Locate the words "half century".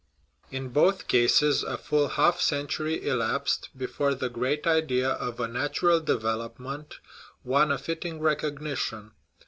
2.07-3.05